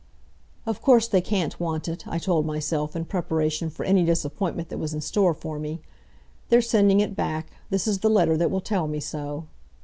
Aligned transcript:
"Of 0.65 0.81
course 0.81 1.07
they 1.07 1.21
can't 1.21 1.59
want 1.59 1.87
it," 1.87 2.07
I 2.07 2.17
told 2.17 2.43
myself, 2.47 2.95
in 2.95 3.05
preparation 3.05 3.69
for 3.69 3.83
any 3.83 4.03
disappointment 4.03 4.69
that 4.69 4.79
was 4.79 4.95
in 4.95 5.01
store 5.01 5.35
for 5.35 5.59
me. 5.59 5.79
"They're 6.49 6.59
sending 6.59 6.99
it 7.01 7.15
back. 7.15 7.51
This 7.69 7.85
is 7.87 7.99
the 7.99 8.09
letter 8.09 8.35
that 8.35 8.49
will 8.49 8.61
tell 8.61 8.87
me 8.87 8.99
so." 8.99 9.45